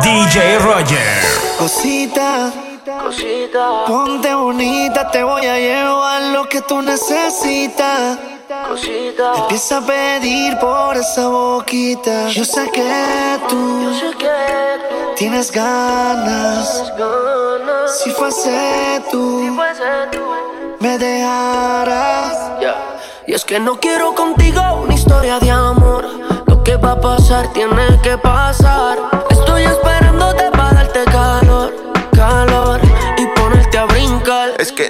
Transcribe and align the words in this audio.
DJ 0.00 0.58
Roger. 0.60 1.22
Cosita, 1.58 2.52
cosita, 3.02 3.84
ponte 3.84 4.32
bonita, 4.32 5.10
te 5.10 5.24
voy 5.24 5.44
a 5.44 5.58
llevar 5.58 6.22
lo 6.34 6.48
que 6.48 6.62
tú 6.62 6.80
necesitas. 6.82 8.16
Cosita, 8.68 9.32
empieza 9.38 9.78
a 9.78 9.80
pedir 9.80 10.56
por 10.60 10.96
esa 10.96 11.26
boquita. 11.26 12.28
Yo 12.28 12.44
sé 12.44 12.70
que 12.70 13.38
tú, 13.48 13.92
tienes 15.16 15.50
ganas. 15.50 16.92
Si 17.88 18.10
fuese 18.12 19.02
tú, 19.10 19.52
me 20.78 20.96
dejarás. 20.96 22.52
Y 23.26 23.34
es 23.34 23.44
que 23.44 23.58
no 23.58 23.80
quiero 23.80 24.14
contigo 24.14 24.62
una 24.84 24.94
historia 24.94 25.40
de 25.40 25.50
amor. 25.50 26.27
Que 26.68 26.76
va 26.76 26.92
a 26.92 27.00
pasar 27.00 27.50
tiene 27.54 27.98
que 28.02 28.18
pasar. 28.18 28.98
Estoy 29.30 29.62
esperándote 29.62 30.50
para 30.50 30.74
darte 30.74 31.02
calor, 31.04 31.72
calor 32.12 32.78
y 33.16 33.40
ponerte 33.40 33.78
a 33.78 33.86
brincar. 33.86 34.50
Es 34.58 34.70
que 34.72 34.87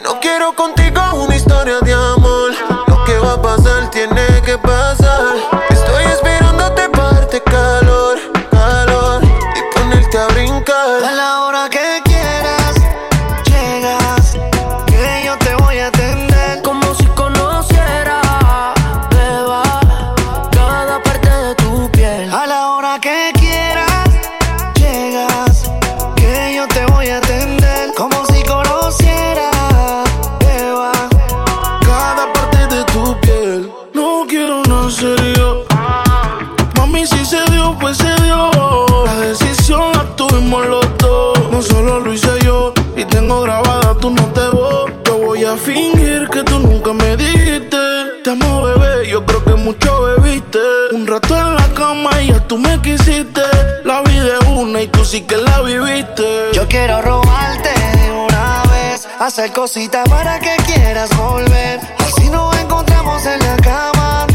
cositas 59.51 60.09
para 60.09 60.39
que 60.39 60.57
quieras 60.67 61.15
volver. 61.17 61.81
Así 61.99 62.29
nos 62.29 62.57
encontramos 62.59 63.25
en 63.27 63.39
la 63.41 63.57
cama. 63.57 64.27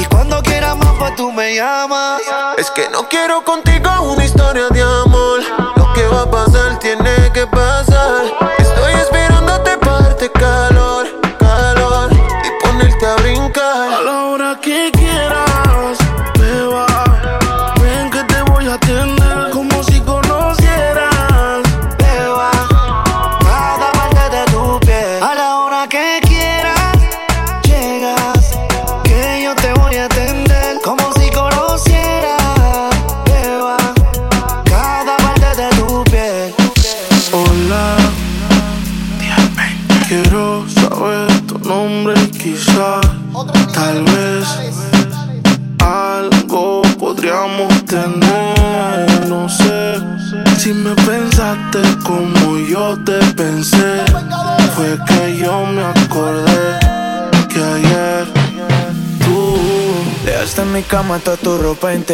Y 0.00 0.04
cuando 0.06 0.42
quieras 0.42 0.76
más, 0.76 0.94
pues 0.98 1.16
tú 1.16 1.32
me 1.32 1.54
llamas. 1.54 2.20
Es 2.58 2.70
que 2.70 2.88
no 2.90 3.08
quiero 3.08 3.44
contigo 3.44 3.90
una 4.02 4.24
historia 4.24 4.68
de 4.68 4.82
amor. 4.82 5.40
Lo 5.76 5.92
que 5.92 6.06
va 6.06 6.22
a 6.22 6.30
pasar 6.30 6.78
tiene 6.78 7.30
que 7.32 7.46
pasar. 7.46 7.89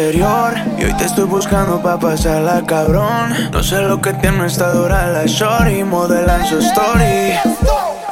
Y 0.09 0.21
hoy 0.85 0.93
te 0.97 1.03
estoy 1.03 1.25
buscando 1.25 1.81
pa' 1.81 1.99
pasarla, 1.99 2.63
cabrón. 2.65 3.51
No 3.51 3.61
sé 3.61 3.81
lo 3.81 3.99
que 4.01 4.13
tiene 4.13 4.45
esta 4.45 4.71
dura 4.71 5.05
la 5.07 5.25
shorty, 5.25 5.83
modelan 5.83 6.45
su 6.45 6.59
story. 6.59 7.33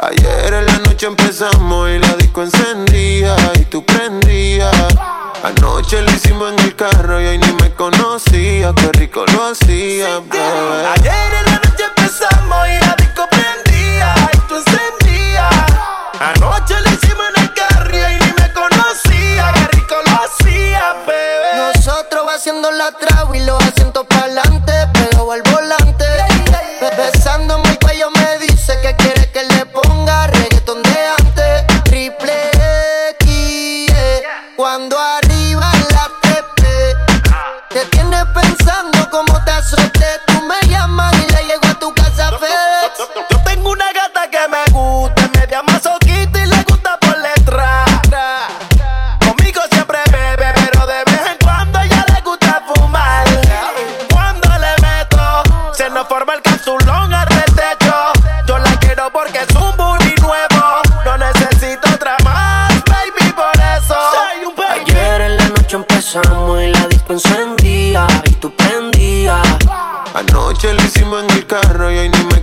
Ayer 0.02 0.54
en 0.54 0.66
la 0.66 0.80
noche 0.80 1.06
empezamos 1.06 1.90
y 1.90 2.00
la 2.00 2.14
disco 2.16 2.44
encendía 2.44 3.38
y 3.58 3.64
tú 3.66 3.86
prendías. 3.86 4.76
Anoche 5.42 6.02
lo 6.02 6.12
hicimos 6.12 6.52
en 6.52 6.60
el 6.66 6.76
carro 6.76 7.22
y 7.22 7.28
hoy 7.28 7.38
ni 7.38 7.54
me 7.64 7.72
conocía, 7.72 8.74
qué 8.76 8.92
rico 9.00 9.24
lo 9.34 9.46
hacía, 9.46 10.20
bebé. 10.20 10.45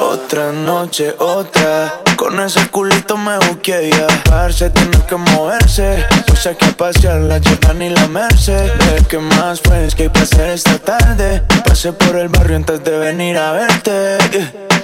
Otra 0.00 0.52
noche, 0.52 1.14
otra. 1.18 2.00
Con 2.16 2.40
ese 2.40 2.68
culito 2.68 3.16
me 3.16 3.36
busqué 3.38 3.90
ya. 3.90 4.06
Parce, 4.24 4.70
tiene 4.70 4.98
que 5.06 5.16
moverse. 5.16 6.06
Pues 6.26 6.46
hay 6.46 6.56
que 6.56 6.68
pasear 6.68 7.20
la 7.20 7.40
Jordan 7.42 7.82
y 7.82 7.90
la 7.90 8.06
Merced. 8.08 8.70
¿Qué 9.08 9.18
más 9.18 9.60
pues 9.60 9.94
que 9.94 10.04
hay 10.04 10.08
que 10.10 10.20
hacer 10.20 10.50
esta 10.50 10.78
tarde? 10.78 11.42
Pasé 11.64 11.92
por 11.92 12.16
el 12.16 12.28
barrio 12.28 12.56
antes 12.56 12.82
de 12.84 12.98
venir 12.98 13.36
a 13.36 13.52
verte. 13.52 14.18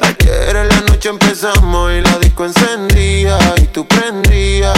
Ayer 0.00 0.56
en 0.56 0.68
la 0.68 0.80
noche 0.82 1.08
empezamos 1.08 1.92
y 1.92 2.00
la 2.00 2.18
disco 2.18 2.44
encendía 2.44 3.38
y 3.56 3.66
tú 3.66 3.86
prendías. 3.86 4.76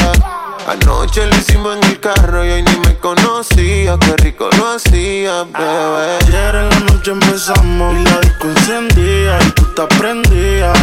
Anoche 0.67 1.27
lo 1.27 1.37
hicimos 1.37 1.77
en 1.77 1.85
el 1.85 2.01
carro 2.01 2.45
y 2.45 2.51
hoy 2.51 2.63
ni 2.63 2.77
me 2.87 2.97
conocía. 2.99 3.99
Qué 3.99 4.17
rico 4.19 4.49
lo 4.57 4.69
hacía, 4.69 5.45
bebé. 5.45 6.19
Ayer 6.21 6.55
en 6.55 6.69
la 6.71 6.81
noche 6.81 7.11
empezamos 7.11 7.97
y 7.97 8.05
la 8.05 8.21
disco 8.21 8.49
encendía 8.49 9.39
y 9.47 9.51
tú 9.53 9.65
te 9.75 9.87
prendías. 9.99 10.79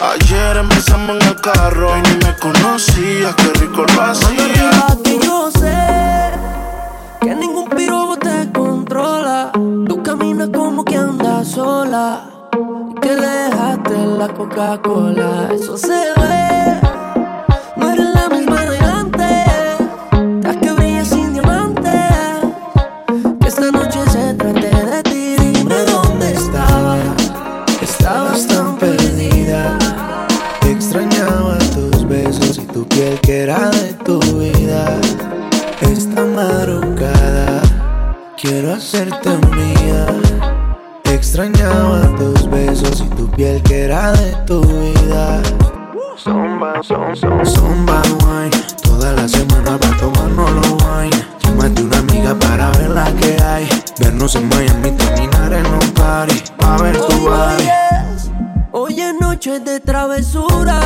Ayer 0.00 0.56
empezamos 0.56 1.16
en 1.20 1.28
el 1.28 1.40
carro 1.40 1.96
y 1.96 2.02
ni 2.02 2.24
me 2.24 2.36
conocía. 2.36 3.34
Qué 3.36 3.60
rico 3.60 3.84
lo 3.94 4.02
hacía. 4.02 4.70
que 5.04 5.18
yo 5.18 5.50
sé 5.52 6.32
que 7.20 7.34
ningún 7.34 7.68
pirobo 7.70 8.16
te 8.16 8.50
controla. 8.52 9.52
Tú 9.52 10.02
caminas 10.02 10.48
como 10.52 10.84
que 10.84 10.96
andas 10.96 11.48
sola. 11.48 12.28
Y 12.90 13.00
que 13.00 13.14
dejaste 13.14 14.06
la 14.18 14.28
Coca-Cola. 14.28 15.48
Eso 15.54 15.76
se 15.78 15.88
ve. 15.88 16.80
No 17.76 17.90
eres 17.90 18.14
la 18.14 18.28
misma 18.28 18.60
de 18.66 18.81
tu 32.72 32.86
piel 32.88 33.20
que 33.20 33.42
era 33.42 33.70
de 33.70 33.92
tu 34.04 34.18
vida. 34.20 34.98
Esta 35.80 36.24
madrugada 36.24 37.60
quiero 38.40 38.74
hacerte 38.74 39.30
mía. 39.54 40.06
Extrañaba 41.04 42.00
tus 42.16 42.48
besos 42.50 43.00
y 43.00 43.08
tu 43.10 43.30
piel 43.30 43.62
que 43.62 43.82
era 43.84 44.12
de 44.12 44.32
tu 44.46 44.62
vida. 44.62 45.42
Zumba, 46.16 46.82
zumba, 46.82 47.44
zumba 47.44 48.02
wine. 48.24 48.64
Toda 48.82 49.12
la 49.12 49.28
semana 49.28 49.76
para 49.78 49.96
tomarnos 49.98 50.50
los 50.52 50.72
wine. 50.72 51.24
Llámate 51.44 51.82
una 51.82 51.98
amiga 51.98 52.34
para 52.34 52.70
ver 52.78 52.90
la 52.90 53.12
que 53.12 53.42
hay. 53.42 53.68
Vernos 53.98 54.34
en 54.36 54.48
Miami, 54.48 54.92
terminar 54.92 55.52
en 55.52 55.66
un 55.66 55.90
party. 55.94 56.42
A 56.60 56.76
ver 56.82 56.96
tu 56.96 57.18
body. 57.20 57.61
De 59.44 59.80
travesura. 59.80 60.78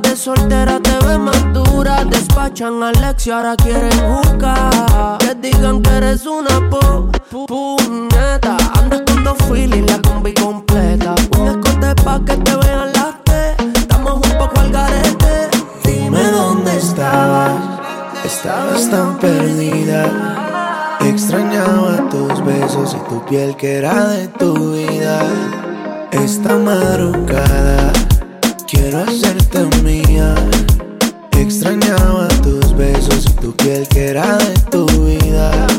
De 0.00 0.16
soltera 0.16 0.80
te 0.80 0.90
ves 1.06 1.18
más 1.18 1.52
dura. 1.52 2.02
Despachan 2.06 2.82
a 2.82 2.88
Alex 2.88 3.26
y 3.26 3.30
ahora 3.30 3.54
quieren 3.56 3.92
jugar. 3.92 5.18
Que 5.18 5.34
digan 5.34 5.82
que 5.82 5.90
eres 5.90 6.24
una 6.24 6.48
po 6.70 7.10
pu- 7.30 7.46
puñeta. 7.46 8.56
Andas 8.78 9.02
con 9.06 9.22
dos 9.22 9.36
feelings, 9.50 9.92
la 9.92 10.00
combi 10.00 10.32
completa. 10.32 11.14
Un 11.38 11.48
escote 11.48 11.94
pa' 12.02 12.20
que 12.24 12.36
te 12.38 12.56
vean 12.56 12.90
las 12.94 13.22
T. 13.24 13.56
Estamos 13.78 14.14
un 14.14 14.38
poco 14.38 14.60
al 14.60 14.70
garete. 14.70 15.50
Dime 15.84 16.22
dónde 16.30 16.78
estabas, 16.78 17.52
estabas 18.24 18.88
tan 18.90 19.18
perdida. 19.18 20.96
Extrañaba 21.04 22.08
tus 22.08 22.42
besos 22.46 22.96
y 22.98 23.08
tu 23.10 23.22
piel 23.26 23.54
que 23.56 23.76
era 23.76 24.08
de 24.08 24.26
tu 24.28 24.72
vida. 24.72 25.20
Esta 26.12 26.56
madrugada 26.56 27.92
quiero 28.66 28.98
hacerte 28.98 29.64
mía. 29.82 30.34
Extrañaba 31.38 32.28
tus 32.42 32.76
besos 32.76 33.24
y 33.26 33.32
tu 33.34 33.54
piel 33.54 33.86
que 33.88 34.08
era 34.08 34.36
de 34.36 34.54
tu 34.70 34.86
vida. 34.86 35.69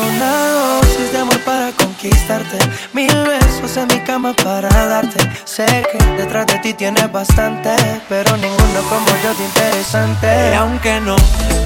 Una 0.00 0.80
dosis 0.80 1.12
de 1.12 1.18
amor 1.18 1.38
para 1.40 1.70
conquistarte. 1.72 2.58
Mil 2.92 3.12
besos 3.24 3.76
en 3.76 3.86
mi 3.88 4.00
cama 4.00 4.32
para 4.32 4.68
darte. 4.68 5.18
Sé 5.44 5.66
que 5.90 5.98
detrás 6.16 6.46
de 6.46 6.58
ti 6.58 6.74
tienes 6.74 7.10
bastante, 7.12 7.74
pero 8.08 8.36
ninguno 8.36 8.80
como 8.88 9.06
yo 9.22 9.34
de 9.34 9.44
interesante. 9.44 10.50
Y 10.52 10.54
aunque 10.54 11.00
no, 11.00 11.16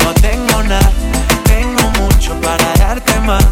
no 0.04 0.14
tengo 0.20 0.62
nada, 0.62 0.90
tengo 1.44 1.82
mucho 2.00 2.35
para 2.40 2.64
darte 2.75 3.18
más. 3.20 3.44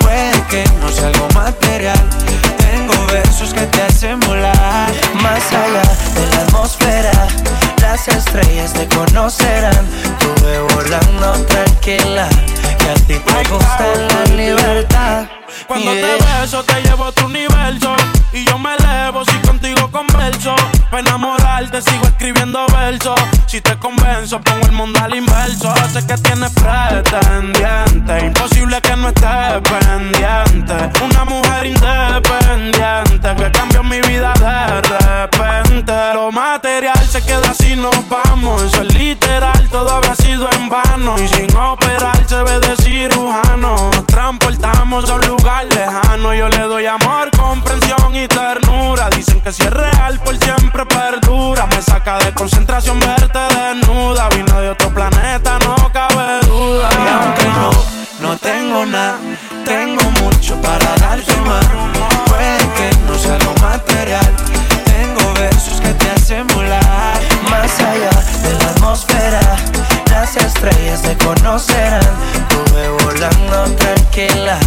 Puede 0.00 0.42
que 0.48 0.64
no 0.80 0.88
sea 0.90 1.08
algo 1.08 1.28
material, 1.34 1.98
tengo 2.58 2.94
versos 3.12 3.52
que 3.52 3.66
te 3.66 3.82
hacen 3.82 4.20
volar. 4.20 4.92
Más 5.22 5.42
allá 5.52 5.82
de 6.14 6.36
la 6.36 6.42
atmósfera, 6.42 7.12
las 7.80 8.08
estrellas 8.08 8.72
te 8.72 8.86
conocerán. 8.88 9.86
Tuve 10.18 10.60
volando 10.74 11.32
tranquila, 11.46 12.28
que 12.84 12.90
a 12.90 12.94
ti 12.94 13.14
te 13.18 13.48
gusta 13.48 13.94
la 14.10 14.36
libertad. 14.36 15.43
Cuando 15.66 15.92
Yeah. 15.92 16.18
te 16.18 16.24
beso 16.24 16.62
te 16.64 16.82
llevo 16.82 17.04
a 17.04 17.08
otro 17.08 17.26
universo. 17.26 17.94
Y 18.32 18.44
yo 18.44 18.58
me 18.58 18.74
elevo 18.74 19.24
si 19.24 19.36
contigo 19.46 19.90
converso. 19.90 20.54
Para 20.90 21.00
enamorarte 21.00 21.80
sigo 21.82 22.04
escribiendo 22.04 22.66
versos. 22.68 23.18
Si 23.46 23.60
te 23.60 23.76
convenzo 23.78 24.40
pongo 24.40 24.66
el 24.66 24.72
mundo 24.72 24.98
al 25.02 25.14
inverso. 25.14 25.72
Sé 25.92 26.04
que 26.06 26.16
tienes 26.18 26.50
pretendiente. 26.52 28.26
Imposible 28.26 28.80
que 28.80 28.96
no 28.96 29.08
estés 29.08 29.60
pendiente. 29.70 30.74
Una 31.04 31.24
mujer 31.24 31.66
independiente. 31.66 33.34
Que 33.36 33.50
cambió 33.52 33.82
mi 33.82 34.00
vida 34.00 34.32
de 34.34 34.82
repente. 34.82 35.92
Lo 36.14 36.32
material 36.32 36.98
se 37.08 37.22
queda 37.22 37.50
así 37.50 37.76
nos 37.76 37.96
vamos. 38.08 38.62
Eso 38.62 38.82
es 38.82 38.94
literal, 38.94 39.68
todo 39.70 39.90
habrá 39.90 40.14
sido 40.16 40.48
en 40.52 40.68
vano. 40.68 41.16
Y 41.22 41.28
sin 41.28 41.56
operar 41.56 42.18
se 42.26 42.42
ve 42.42 42.58
de 42.60 42.76
cirujano. 42.82 43.90
Nos 43.92 44.06
transportamos 44.06 45.08
a 45.08 45.14
un 45.14 45.20
lugar 45.26 45.43
lejano 45.70 46.34
Yo 46.34 46.48
le 46.48 46.60
doy 46.60 46.86
amor, 46.86 47.30
comprensión 47.36 48.14
y 48.16 48.26
ternura 48.28 49.10
Dicen 49.10 49.40
que 49.40 49.52
si 49.52 49.62
es 49.62 49.70
real 49.70 50.18
por 50.20 50.36
siempre 50.38 50.86
perdura 50.86 51.66
Me 51.66 51.82
saca 51.82 52.18
de 52.18 52.32
concentración 52.32 52.98
verte 53.00 53.38
desnuda 53.38 54.28
Vino 54.30 54.60
de 54.60 54.70
otro 54.70 54.88
planeta, 54.90 55.58
no 55.60 55.90
cabe 55.92 56.40
duda 56.46 56.88
Y 56.92 57.08
aunque 57.08 57.44
no, 57.44 58.04
no 58.20 58.36
tengo 58.38 58.86
nada, 58.86 59.18
tengo 59.64 60.02
mucho 60.22 60.60
para 60.62 60.96
darte 60.96 61.36
más. 61.42 61.66
Puede 62.26 62.58
que 62.76 62.96
no 63.06 63.18
sea 63.18 63.34
algo 63.34 63.54
material, 63.60 64.30
tengo 64.84 65.34
versos 65.34 65.80
que 65.80 65.92
te 65.92 66.10
hacen 66.10 66.46
volar. 66.48 67.20
Más 67.50 67.80
allá 67.80 68.10
de 68.42 68.54
la 68.58 68.70
atmósfera, 68.70 69.40
las 70.10 70.36
estrellas 70.36 71.02
te 71.02 71.16
conocerán. 71.18 72.00
Tuve 72.48 72.88
volando 73.04 73.76
tranquila, 73.76 74.58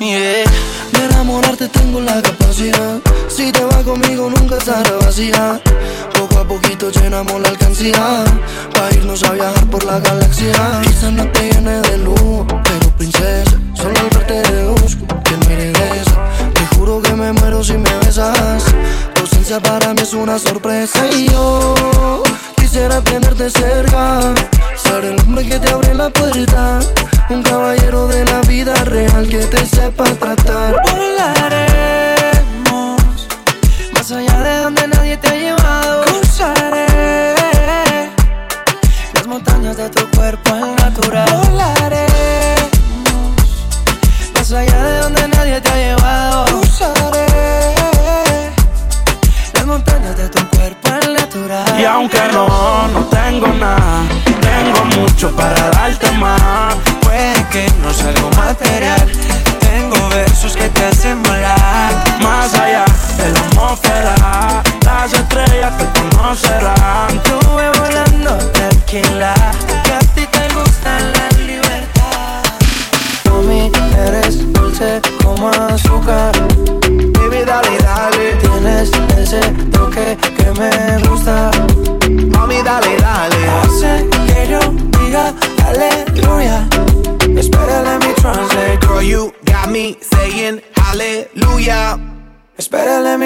Yeah. 0.00 0.44
De 0.92 1.04
enamorarte 1.06 1.66
tengo 1.68 2.00
la 2.00 2.22
capacidad. 2.22 3.00
Si 3.28 3.50
te 3.50 3.64
vas 3.64 3.82
conmigo 3.82 4.30
nunca 4.30 4.56
estará 4.56 4.92
vacía. 5.00 5.60
Poco 6.16 6.38
a 6.38 6.46
poquito 6.46 6.88
llenamos 6.90 7.40
la 7.40 7.48
alcancía. 7.48 8.24
Para 8.72 8.94
irnos 8.94 9.24
a 9.24 9.32
viajar 9.32 9.66
por 9.66 9.82
la 9.84 9.98
galaxia. 9.98 10.54
Quizás 10.82 11.12
no 11.12 11.26
te 11.32 11.52
llene 11.52 11.80
de 11.80 11.98
lujo, 11.98 12.46
pero 12.46 12.90
princesa. 12.96 13.58
Solo 13.74 13.98
al 13.98 14.08
verte 14.10 14.34
de 14.34 14.52
deduzco 14.52 15.04
que 15.24 15.36
me 15.48 15.56
regresa. 15.56 16.14
Te 16.54 16.76
juro 16.76 17.02
que 17.02 17.14
me 17.14 17.32
muero 17.32 17.64
si 17.64 17.72
me 17.72 17.92
besas. 17.98 18.62
Tu 19.14 19.22
ausencia 19.22 19.58
para 19.58 19.94
mí 19.94 20.00
es 20.00 20.14
una 20.14 20.38
sorpresa. 20.38 21.08
Y 21.10 21.28
yo 21.28 22.22
quisiera 22.56 23.00
tenerte 23.00 23.50
cerca 23.50 24.32
el 24.96 25.20
hombre 25.20 25.46
que 25.46 25.58
te 25.58 25.70
abre 25.70 25.94
la 25.94 26.10
puerta. 26.10 26.80
Un 27.30 27.42
caballero 27.42 28.08
de 28.08 28.24
la 28.24 28.40
vida 28.42 28.74
real 28.84 29.28
que 29.28 29.38
te 29.38 29.66
sepa 29.66 30.04
tratar. 30.04 30.37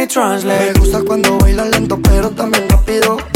Me 0.03 0.73
gusta 0.81 1.01
cuando 1.07 1.39
bailas 1.39 1.71
lento, 1.71 1.97
pero 2.03 2.29
también 2.31 2.69
rápido. 2.69 3.32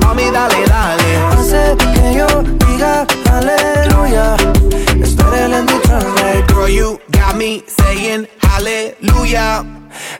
Mami, 0.00 0.30
dale, 0.30 0.64
dale. 0.66 1.10
Hace 1.32 1.76
que 1.94 2.14
yo 2.18 2.26
diga 2.66 3.06
aleluya. 3.32 4.36
Let 5.48 5.64
me 5.64 5.80
translate. 5.82 6.46
Girl, 6.48 6.68
you 6.68 7.00
got 7.12 7.36
me 7.36 7.62
saying 7.66 8.26
hallelujah. 8.42 9.64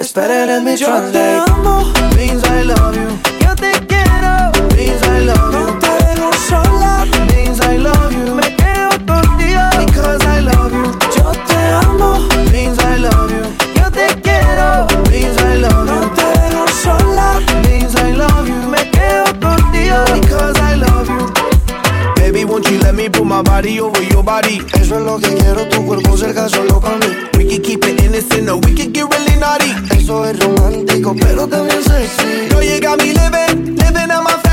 Espera, 0.01 0.47
let 0.47 0.63
me 0.63 0.77
Yo 0.77 0.87
te 1.13 1.43
amo, 1.51 1.93
means 2.17 2.43
I 2.45 2.63
love 2.63 2.95
you. 2.97 3.09
Yo 3.45 3.55
te 3.57 3.73
quiero. 3.87 4.51
Means 4.77 5.03
I 5.03 5.21
love 5.27 5.53
No 5.53 5.61
you. 5.69 5.79
te 5.81 5.91
dejo 6.05 6.33
sola. 6.49 7.05
Means 7.33 7.61
I 7.61 7.77
love 7.79 8.13
you. 8.13 8.35
Me 8.37 8.55
quedo 8.57 8.89
contigo. 9.07 9.65
Because 9.85 10.25
I 10.25 10.41
love 10.41 10.73
you. 10.73 10.87
Yo 11.17 11.33
te 11.49 11.61
amo. 11.83 12.19
Means 12.53 12.79
I 12.79 12.97
love 12.99 13.31
you. 13.31 13.45
Yo 13.81 13.91
te 13.91 14.07
quiero. 14.23 14.87
Means 15.11 15.37
I 15.43 15.57
love 15.57 15.87
No 15.87 15.95
you. 15.95 15.98
You 22.67 22.79
let 22.81 22.95
me 22.95 23.09
put 23.09 23.25
my 23.25 23.41
body 23.41 23.81
over 23.81 24.03
your 24.03 24.23
body? 24.25 24.61
Eso 24.75 24.99
es 24.99 25.03
lo 25.05 25.19
que 25.19 25.33
quiero, 25.35 25.69
tu 25.69 25.87
cuerpo 25.87 26.17
cerca 26.17 26.49
solo 26.49 26.81
para 26.81 26.97
mí. 26.97 27.07
We 27.37 27.47
can 27.47 27.63
keep 27.63 27.85
it 27.85 28.03
innocent 28.03 28.49
or 28.49 28.57
we 28.57 28.75
can 28.75 28.93
get 28.93 29.07
really 29.11 29.37
naughty. 29.39 29.73
Eso 29.97 30.25
es 30.25 30.39
romántico, 30.39 31.15
pero 31.15 31.47
también 31.47 31.83
sexy. 31.83 32.49
Girl, 32.51 32.63
you 32.63 32.81
got 32.81 32.99
me 32.99 33.13
living, 33.15 33.77
living 33.77 34.11
out 34.11 34.25
my 34.25 34.48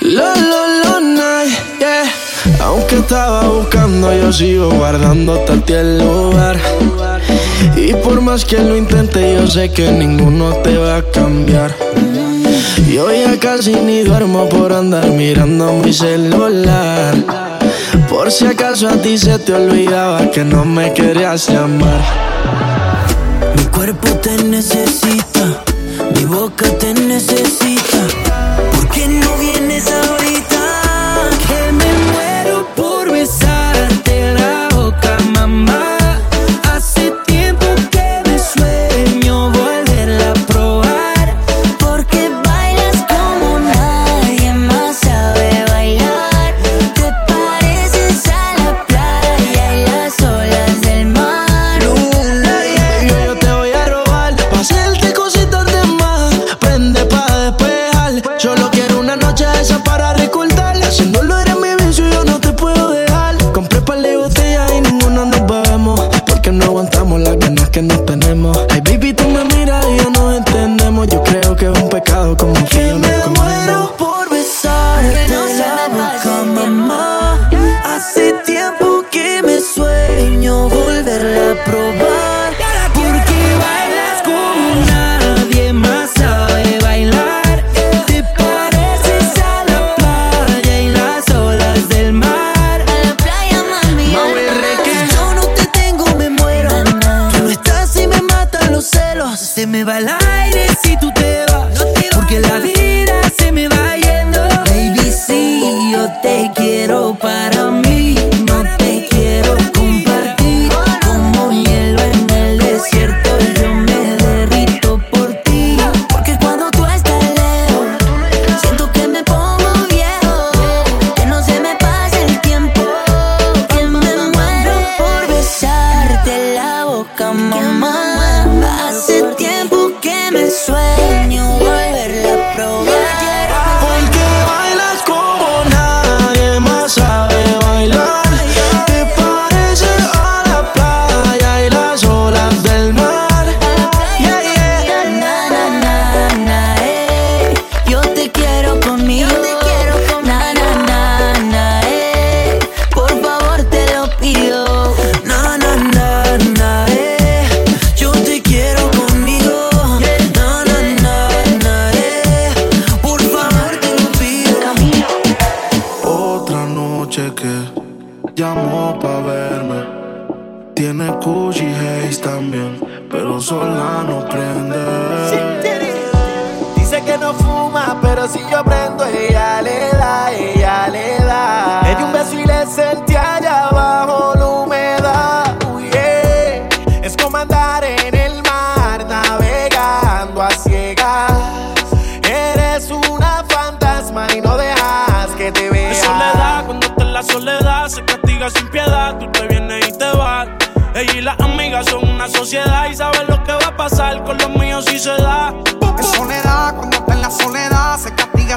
Lo, 0.00 0.34
lo, 0.34 0.66
lo, 0.84 1.00
night, 1.00 1.52
yeah. 1.78 2.04
Aunque 2.60 2.96
estaba 2.98 3.48
buscando, 3.48 4.14
yo 4.16 4.32
sigo 4.32 4.70
guardándote 4.70 5.52
a 5.52 5.56
ti 5.56 5.72
el 5.72 5.98
lugar. 5.98 6.56
Y 7.76 7.92
por 7.94 8.20
más 8.20 8.44
que 8.44 8.58
lo 8.58 8.76
intente, 8.76 9.34
yo 9.34 9.46
sé 9.46 9.70
que 9.70 9.90
ninguno 9.90 10.54
te 10.62 10.76
va 10.78 10.98
a 10.98 11.02
cambiar. 11.02 11.74
Yo 12.88 13.10
ya 13.12 13.38
casi 13.40 13.74
ni 13.74 14.02
duermo 14.02 14.48
por 14.48 14.72
andar 14.72 15.08
mirando 15.10 15.72
mi 15.72 15.92
celular. 15.92 17.14
Por 18.08 18.30
si 18.30 18.46
acaso 18.46 18.88
a 18.88 18.96
ti 18.96 19.18
se 19.18 19.38
te 19.38 19.52
olvidaba 19.52 20.30
que 20.30 20.44
no 20.44 20.64
me 20.64 20.92
querías 20.92 21.48
llamar. 21.48 22.00
Mi 23.56 23.64
cuerpo 23.64 24.08
te 24.18 24.42
necesita, 24.44 25.64
mi 26.14 26.24
boca 26.24 26.66
te 26.78 26.94
necesita. 26.94 27.65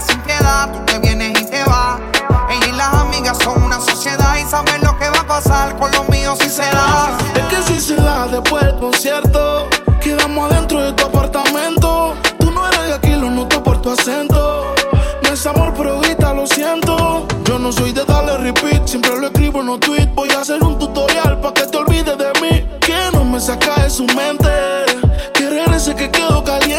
Sin 0.01 0.19
piedad, 0.21 0.71
tú 0.71 0.79
te 0.85 0.99
vienes 0.99 1.39
y 1.39 1.45
te 1.45 1.63
vas. 1.65 1.99
Ella 2.49 2.67
y 2.67 2.71
las 2.71 2.93
amigas 2.93 3.37
son 3.43 3.61
una 3.63 3.79
sociedad 3.79 4.35
y 4.37 4.49
saben 4.49 4.81
lo 4.83 4.97
que 4.97 5.09
va 5.09 5.19
a 5.19 5.27
pasar 5.27 5.77
con 5.77 5.91
los 5.91 6.07
míos 6.09 6.37
si 6.41 6.49
se 6.49 6.63
da. 6.63 7.17
Es 7.35 7.43
que 7.45 7.61
si 7.63 7.79
se 7.79 7.95
da 7.95 8.27
después 8.27 8.63
del 8.63 8.77
concierto, 8.77 9.67
quedamos 10.01 10.51
adentro 10.51 10.81
de 10.81 10.93
tu 10.93 11.05
apartamento. 11.05 12.15
Tú 12.39 12.51
no 12.51 12.67
eres 12.67 12.87
de 12.87 12.93
aquí, 12.93 13.15
lo 13.15 13.29
noto 13.29 13.61
por 13.63 13.81
tu 13.81 13.91
acento. 13.91 14.73
No 15.23 15.29
es 15.29 15.45
amor, 15.45 15.73
pero 15.75 15.99
grita, 15.99 16.33
lo 16.33 16.47
siento. 16.47 17.27
Yo 17.45 17.59
no 17.59 17.71
soy 17.71 17.91
de 17.91 18.05
darle 18.05 18.37
repeat, 18.37 18.87
siempre 18.87 19.19
lo 19.19 19.27
escribo 19.27 19.61
en 19.61 19.67
los 19.67 19.79
tweets. 19.79 20.13
Voy 20.15 20.29
a 20.31 20.41
hacer 20.41 20.63
un 20.63 20.77
tutorial 20.79 21.39
para 21.41 21.53
que 21.53 21.63
te 21.63 21.77
olvides 21.77 22.17
de 22.17 22.31
mí. 22.41 22.67
Que 22.79 23.09
no 23.13 23.23
me 23.25 23.39
saca 23.39 23.83
de 23.83 23.89
su 23.89 24.05
mente. 24.05 24.49
Querer 25.33 25.69
ese 25.73 25.95
que 25.95 26.09
quedó 26.09 26.43
caliente. 26.43 26.78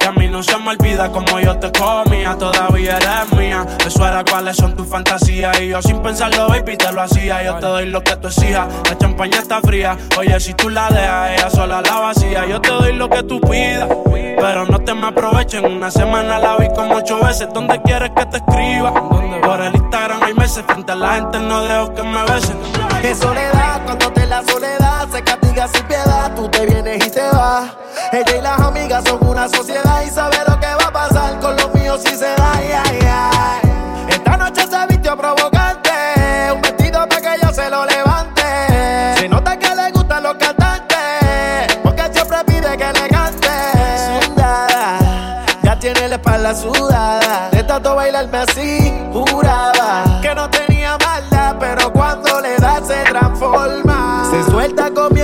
Mí 0.21 0.27
no 0.27 0.43
se 0.43 0.55
me 0.59 0.69
olvida 0.69 1.11
como 1.11 1.39
yo 1.39 1.57
te 1.57 1.71
comía, 1.71 2.37
todavía 2.37 2.97
eres 2.97 3.33
mía. 3.35 3.65
Eso 3.83 4.07
era 4.07 4.23
cuáles 4.23 4.55
son 4.55 4.75
tus 4.75 4.87
fantasías. 4.87 5.59
Y 5.59 5.69
yo 5.69 5.81
sin 5.81 5.99
pensarlo, 5.99 6.47
baby, 6.47 6.77
te 6.77 6.91
lo 6.91 7.01
hacía. 7.01 7.41
Yo 7.41 7.55
te 7.55 7.65
doy 7.65 7.87
lo 7.87 8.03
que 8.03 8.15
tú 8.17 8.27
exijas. 8.27 8.67
La 8.87 8.95
champaña 8.99 9.39
está 9.39 9.59
fría. 9.61 9.97
Oye, 10.19 10.39
si 10.39 10.53
tú 10.53 10.69
la 10.69 10.89
dejas, 10.89 11.31
ella 11.31 11.49
sola 11.49 11.81
la 11.81 11.99
vacía. 12.01 12.45
Yo 12.45 12.61
te 12.61 12.69
doy 12.69 12.93
lo 12.93 13.09
que 13.09 13.23
tú 13.23 13.41
pidas. 13.41 13.89
Pero 14.13 14.67
no 14.67 14.77
te 14.77 14.93
me 14.93 15.07
aprovechen. 15.07 15.65
Una 15.65 15.89
semana 15.89 16.37
la 16.37 16.55
vi 16.57 16.67
como 16.75 16.97
ocho 16.97 17.19
veces. 17.19 17.47
¿Dónde 17.51 17.81
quieres 17.81 18.11
que 18.15 18.23
te 18.27 18.37
escriba? 18.37 18.93
Por 18.93 19.59
el 19.59 19.73
Instagram 19.73 20.21
hay 20.21 20.35
meses. 20.35 20.63
Frente 20.67 20.91
a 20.91 20.95
la 20.97 21.15
gente 21.15 21.39
no 21.39 21.63
dejo 21.63 21.95
que 21.95 22.03
me 22.03 22.21
besen. 22.25 22.57
Es 23.01 23.17
soledad, 23.17 23.81
cuando 23.85 24.11
te 24.11 24.27
la 24.27 24.43
soledad 24.43 25.09
se 25.11 25.23
castiga 25.53 25.67
sin 25.67 25.87
piedad. 25.87 26.31
Tú 26.35 26.49
te 26.49 26.65
vienes 26.65 27.05
y 27.05 27.09
te 27.09 27.21
vas. 27.21 27.71
Ella 28.11 28.37
y 28.37 28.41
las 28.41 28.59
amigas 28.59 29.03
son 29.05 29.25
una 29.27 29.47
sociedad 29.49 30.01
y 30.05 30.09
sabe 30.09 30.37
lo 30.47 30.59
que 30.59 30.67
va 30.67 30.87
a 30.87 30.91
pasar 30.91 31.39
con 31.39 31.55
los 31.55 31.73
míos 31.73 32.01
si 32.03 32.15
se 32.15 32.25
da. 32.35 32.51
ay, 32.53 32.71
ay. 32.73 33.61
Esta 34.09 34.37
noche 34.37 34.61
se 34.67 34.87
vistió 34.87 35.17
provocante, 35.17 35.91
un 36.53 36.61
vestido 36.61 37.07
para 37.07 37.21
que 37.21 37.35
ella 37.35 37.53
se 37.53 37.69
lo 37.69 37.85
levante. 37.85 38.41
Se 39.17 39.29
nota 39.29 39.57
que 39.57 39.75
le 39.75 39.91
gustan 39.91 40.23
los 40.23 40.35
cantantes, 40.35 41.77
porque 41.83 42.03
siempre 42.11 42.37
pide 42.45 42.77
que 42.77 42.93
le 42.93 43.09
cante. 43.09 43.47
Sudada, 44.25 45.45
ya 45.63 45.79
tiene 45.79 46.07
la 46.07 46.15
espalda 46.15 46.55
sudada. 46.55 47.49
De 47.51 47.63
tanto 47.63 47.95
bailarme 47.95 48.37
así, 48.37 49.00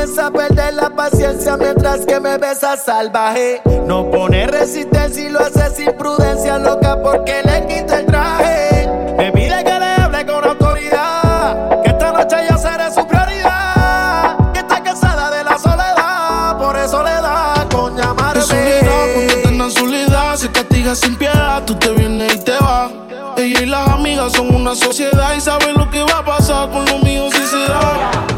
suelta, 0.07 0.17
comienza 0.17 0.27
a 0.27 0.31
perder 0.31 0.73
la 0.73 0.89
paciencia 0.89 1.57
mientras 1.57 2.05
que 2.05 2.19
me 2.19 2.37
besa 2.37 2.77
salvaje. 2.77 3.61
No 3.85 4.09
pone 4.09 4.47
resistencia 4.47 5.27
y 5.27 5.29
lo 5.29 5.39
hace 5.39 5.75
sin 5.75 5.93
prudencia, 5.93 6.57
loca, 6.57 6.97
porque 7.01 7.41
le 7.43 7.65
quita 7.67 7.99
el 7.99 8.05
traje. 8.05 8.87
Me 9.17 9.31
pide 9.31 9.63
que 9.63 9.79
le 9.79 9.85
hable 9.85 10.25
con 10.25 10.43
autoridad, 10.43 11.81
que 11.83 11.89
esta 11.89 12.11
noche 12.11 12.35
yo 12.49 12.57
seré 12.57 12.91
su 12.93 13.07
prioridad. 13.07 14.51
Que 14.53 14.59
está 14.59 14.81
cansada 14.83 15.31
de 15.31 15.43
la 15.43 15.57
soledad, 15.57 16.57
por 16.57 16.77
eso 16.77 17.03
le 17.03 17.11
da 17.11 17.67
con 17.71 17.95
llamarme. 17.95 18.41
Es 18.41 19.73
soledad, 19.73 20.35
se 20.37 20.49
castiga 20.49 20.95
sin 20.95 21.17
piedad, 21.17 21.61
tú 21.65 21.75
te 21.75 21.89
vienes 21.91 22.35
y 22.35 22.39
te 22.39 22.57
vas. 22.57 22.91
Ella 23.35 23.61
y 23.61 23.65
las 23.65 23.89
amigas 23.89 24.31
son 24.31 24.55
una 24.55 24.73
sociedad 24.75 25.33
y 25.35 25.41
saben 25.41 25.75
lo 25.77 25.89
que 25.89 26.01
va 26.03 26.19
a 26.19 26.25
pasar 26.25 26.69
con 26.69 26.85
los 26.85 27.03
míos 27.03 27.33
si 27.33 27.45
se 27.45 27.67
da. 27.67 28.36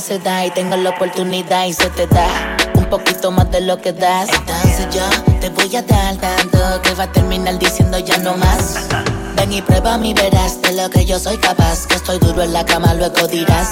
Se 0.00 0.18
da 0.18 0.44
y 0.44 0.50
tengo 0.50 0.76
la 0.76 0.90
oportunidad 0.90 1.66
y 1.66 1.72
se 1.72 1.88
te 1.90 2.08
da 2.08 2.26
un 2.74 2.84
poquito 2.86 3.30
más 3.30 3.48
de 3.52 3.60
lo 3.60 3.80
que 3.80 3.92
das, 3.92 4.28
entonces 4.28 4.88
yo 4.92 5.38
te 5.40 5.50
voy 5.50 5.74
a 5.76 5.82
dar 5.82 6.16
tanto 6.16 6.82
que 6.82 6.94
va 6.94 7.04
a 7.04 7.12
terminar 7.12 7.58
diciendo 7.60 7.98
ya 8.00 8.18
no 8.18 8.36
más. 8.36 8.88
Ven 9.36 9.52
y 9.52 9.62
prueba 9.62 9.96
mi 9.96 10.12
verás 10.12 10.60
de 10.62 10.72
lo 10.72 10.90
que 10.90 11.06
yo 11.06 11.18
soy 11.20 11.38
capaz, 11.38 11.86
que 11.86 11.94
estoy 11.94 12.18
duro 12.18 12.42
en 12.42 12.52
la 12.52 12.66
cama, 12.66 12.92
luego 12.94 13.28
dirás. 13.28 13.70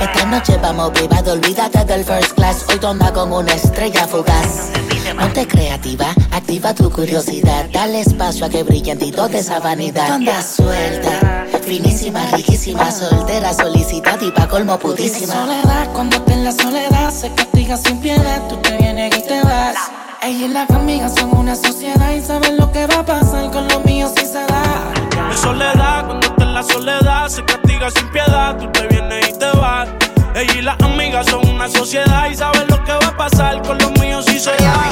Esta 0.00 0.24
noche 0.24 0.56
vamos 0.56 0.90
privado, 0.92 1.34
olvídate 1.34 1.84
del 1.84 2.02
first 2.02 2.32
class, 2.32 2.64
hoy 2.70 2.78
toma 2.78 3.12
con 3.12 3.30
una 3.30 3.52
estrella 3.52 4.08
fugaz. 4.08 4.70
Ponte 5.16 5.46
creativa, 5.46 6.06
activa 6.32 6.74
tu 6.74 6.90
curiosidad, 6.90 7.66
dale 7.72 8.00
espacio 8.00 8.46
a 8.46 8.48
que 8.48 8.62
brillen 8.62 8.98
titos 8.98 9.30
de 9.30 9.38
esa 9.38 9.58
vanidad. 9.60 10.12
Anda 10.12 10.42
suelta, 10.42 11.46
finísima, 11.62 12.26
riquísima, 12.32 12.90
soltera, 12.90 13.52
solicita 13.52 14.18
y 14.20 14.30
pa' 14.30 14.48
colmo 14.48 14.78
pudísima. 14.78 15.32
Soledad, 15.32 15.92
cuando 15.92 16.16
está 16.16 16.32
en 16.34 16.44
la 16.44 16.52
soledad, 16.52 17.10
se 17.10 17.32
castiga 17.34 17.76
sin 17.76 18.00
piedad, 18.00 18.48
tú 18.48 18.56
te 18.56 18.76
vienes 18.76 19.16
y 19.16 19.22
te 19.22 19.42
vas. 19.42 19.76
Ella 20.22 20.46
y 20.46 20.48
las 20.48 20.70
amigas 20.70 21.14
son 21.14 21.36
una 21.36 21.54
sociedad 21.56 22.10
y 22.12 22.20
saben 22.20 22.56
lo 22.56 22.70
que 22.72 22.86
va 22.86 23.00
a 23.00 23.04
pasar 23.04 23.50
con 23.50 23.66
los 23.68 23.84
míos 23.84 24.12
si 24.16 24.26
se 24.26 24.44
da. 24.46 24.92
Es 25.32 25.40
soledad, 25.40 26.06
cuando 26.06 26.26
está 26.26 26.44
en 26.44 26.54
la 26.54 26.62
soledad, 26.62 27.28
se 27.28 27.44
castiga 27.44 27.90
sin 27.90 28.10
piedad, 28.10 28.56
tú 28.56 28.70
te 28.72 28.86
vienes 28.88 29.28
y 29.28 29.38
te 29.38 29.50
vas. 29.56 29.88
Ella 30.34 30.54
y 30.54 30.62
las 30.62 30.80
amigas 30.82 31.26
son 31.26 31.48
una 31.48 31.68
sociedad 31.68 32.28
y 32.30 32.36
saben 32.36 32.66
lo 32.68 32.82
que 32.84 32.92
va 32.92 33.06
a 33.06 33.16
pasar 33.16 33.62
con 33.62 33.78
los 33.78 33.92
míos 33.98 34.24
si 34.26 34.38
se 34.38 34.50
da. 34.50 34.90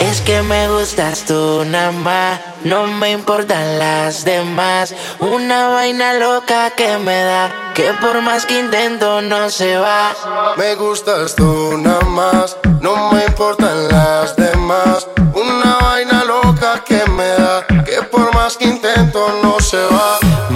Es 0.00 0.20
que 0.20 0.42
me 0.42 0.68
gustas 0.68 1.24
tú 1.24 1.64
nada 1.64 1.90
más, 1.90 2.40
no 2.62 2.86
me 2.86 3.12
importan 3.12 3.78
las 3.78 4.24
demás. 4.24 4.94
Una 5.18 5.68
vaina 5.68 6.14
loca 6.14 6.70
que 6.70 6.98
me 6.98 7.22
da, 7.24 7.72
que 7.74 7.92
por 8.00 8.20
más 8.20 8.44
que 8.44 8.60
intento 8.60 9.22
no 9.22 9.50
se 9.50 9.76
va. 9.76 10.12
Me 10.56 10.74
gustas 10.74 11.34
tú 11.34 11.78
nada 11.78 12.02
más, 12.02 12.56
no 12.80 13.12
me 13.12 13.24
importan 13.24 13.88
las 13.88 14.36
demás. 14.36 15.08
Una 15.34 15.78
vaina 15.80 16.24
loca 16.24 16.84
que 16.84 17.02
me 17.10 17.28
da, 17.28 17.66
que 17.84 18.02
por 18.02 18.32
más 18.34 18.56
que 18.56 18.66
intento 18.66 19.40
no 19.42 19.58
se 19.60 19.78
va. 19.78 20.23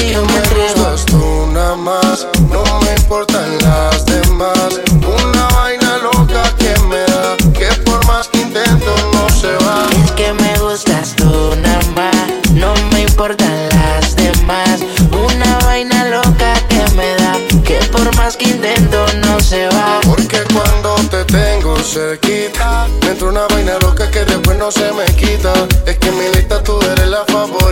y 0.00 0.12
yo 0.12 0.24
me 0.24 0.40
gustas 0.40 1.04
tú 1.06 1.46
nada 1.52 1.76
más, 1.76 2.26
no 2.50 2.62
me 2.80 2.94
importan 2.94 3.58
las 3.58 4.04
demás. 4.06 4.80
Una 4.92 5.48
vaina 5.48 5.98
loca 5.98 6.42
que 6.58 6.74
me 6.88 6.98
da, 6.98 7.36
que 7.52 7.66
por 7.82 8.04
más 8.06 8.28
que 8.28 8.40
intento 8.40 8.94
no 9.12 9.28
se 9.30 9.52
va. 9.64 9.86
Es 10.04 10.10
que 10.12 10.32
me 10.32 10.58
gustas 10.58 11.14
tú 11.16 11.54
nada 11.62 11.80
más, 11.94 12.14
no 12.54 12.74
me 12.92 13.02
importan 13.02 13.68
las 13.70 14.16
demás. 14.16 14.80
Una 15.10 15.58
vaina 15.64 16.04
loca 16.06 16.54
que 16.68 16.82
me 16.96 17.14
da, 17.16 17.36
que 17.64 17.78
por 17.90 18.14
más 18.16 18.36
que 18.36 18.46
intento 18.46 19.06
no 19.26 19.40
se 19.40 19.66
va. 19.68 20.00
Porque 20.04 20.42
cuando 20.52 20.94
te 21.10 21.24
tengo 21.24 21.76
cerquita. 21.78 22.88
Me 23.02 23.10
entró 23.10 23.28
una 23.28 23.46
vaina 23.48 23.78
loca 23.80 24.10
que 24.10 24.24
después 24.24 24.56
no 24.58 24.70
se 24.70 24.92
me 24.92 25.04
quita. 25.16 25.52
Es 25.86 25.98
que 25.98 26.10
mi 26.12 26.28
lista 26.34 26.61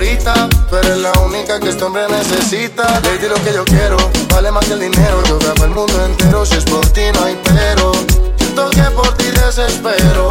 Pero 0.00 0.80
eres 0.86 0.96
la 0.96 1.12
única 1.20 1.60
que 1.60 1.68
este 1.68 1.84
hombre 1.84 2.06
necesita. 2.08 3.00
Le 3.00 3.18
di 3.18 3.28
lo 3.28 3.34
que 3.34 3.52
yo 3.52 3.64
quiero, 3.66 3.98
vale 4.32 4.50
más 4.50 4.64
que 4.64 4.72
el 4.72 4.80
dinero. 4.80 5.22
Yo 5.28 5.38
grabo 5.38 5.64
el 5.64 5.70
mundo 5.72 6.06
entero, 6.06 6.46
si 6.46 6.54
es 6.54 6.64
por 6.64 6.86
ti 6.86 7.02
no 7.12 7.24
hay 7.24 7.38
pero. 7.44 7.92
Siento 8.38 8.70
que 8.70 8.82
por 8.96 9.14
ti 9.18 9.26
desespero. 9.26 10.28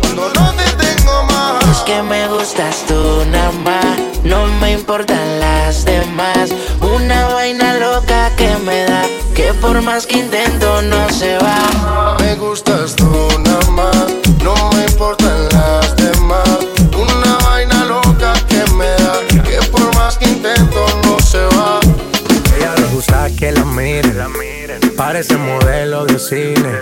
Cuando 0.00 0.30
no 0.32 0.52
te 0.52 0.84
tengo 0.84 1.24
más. 1.24 1.76
Es 1.76 1.78
que 1.78 2.00
me 2.02 2.28
gustas 2.28 2.84
tú 2.86 3.24
nada 3.32 3.50
más, 3.64 3.98
no 4.22 4.46
me 4.60 4.72
importan 4.72 5.40
las 5.40 5.84
demás. 5.84 6.50
Una 6.80 7.34
vaina 7.34 7.74
loca 7.78 8.30
que 8.36 8.56
me 8.58 8.84
da, 8.84 9.02
que 9.34 9.52
por 9.54 9.82
más 9.82 10.06
que 10.06 10.18
intento 10.18 10.82
no 10.82 11.10
se 11.10 11.36
va. 11.38 12.16
Me 12.20 12.36
gustas 12.36 12.94
tú 12.94 13.10
nada 13.40 13.70
más, 13.72 14.06
no 14.44 14.54
me 14.70 14.84
importan 14.84 15.48
las 15.48 15.79
la 23.52 23.64
miren, 23.64 24.80
parece 24.96 25.36
modelo 25.36 26.04
de 26.04 26.18
cine. 26.18 26.80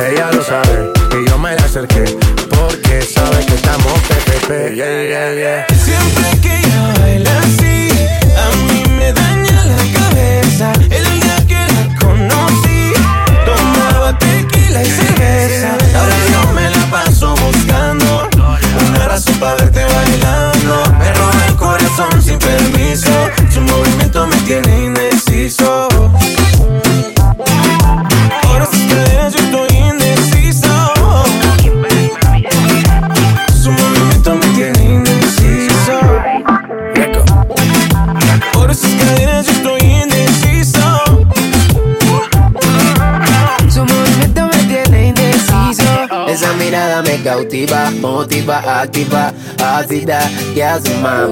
Ella 0.00 0.30
lo 0.32 0.42
sabe 0.42 0.92
y 1.12 1.28
yo 1.28 1.38
me 1.38 1.54
la 1.54 1.64
acerqué 1.64 2.04
porque 2.48 3.02
sabe 3.02 3.44
que 3.46 3.54
estamos 3.54 3.92
PPP. 4.08 4.74
Yeah, 4.74 5.02
yeah, 5.02 5.34
yeah. 5.34 5.66
Siempre 5.76 6.40
que 6.40 6.56
ella 6.56 6.94
baila 7.00 7.38
así, 7.40 7.99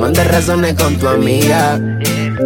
Manda 0.01 0.25
razones 0.25 0.75
con 0.75 0.97
tu 0.97 1.07
amiga. 1.07 1.79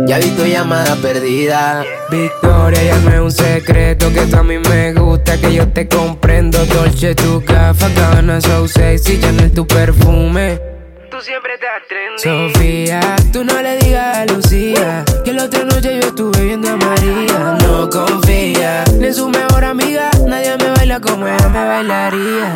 Ya 0.07 0.18
vi 0.18 0.29
tu 0.37 0.44
llamada 0.44 0.94
perdida. 0.96 1.85
Victoria, 2.11 2.83
llame 2.83 3.18
un 3.18 3.31
secreto 3.31 4.12
que 4.12 4.27
tú 4.27 4.37
a 4.37 4.42
mí 4.42 4.59
me 4.59 4.92
gusta, 4.92 5.38
que 5.38 5.55
yo 5.55 5.66
te 5.68 5.88
comprendo. 5.88 6.59
Dolce, 6.66 7.14
tu 7.14 7.40
gafa, 7.40 7.88
Gabbana, 7.88 8.42
so 8.42 8.68
sexy, 8.68 9.18
Chanel, 9.20 9.53
tu 9.53 9.66
perfume. 9.66 10.61
Tú 11.11 11.18
siempre 11.22 11.55
estás 11.55 11.83
trendy. 11.88 12.53
Sofía, 12.53 13.01
tú 13.33 13.42
no 13.44 13.62
le 13.62 13.79
digas 13.79 14.18
a 14.18 14.27
Lucía 14.27 15.05
que 15.25 15.33
la 15.33 15.44
otra 15.44 15.64
noche 15.64 15.98
yo 15.98 16.09
estuve 16.09 16.44
viendo 16.44 16.72
a 16.72 16.77
María. 16.77 17.57
No 17.62 17.88
confía 17.88 18.85
ni 18.98 19.07
en 19.07 19.14
su 19.14 19.31
mejor 19.31 19.64
amiga, 19.64 20.11
nadie 20.27 20.59
me 20.59 20.70
baila 20.72 21.01
como 21.01 21.27
ella 21.27 21.48
me 21.48 21.66
bailaría. 21.66 22.22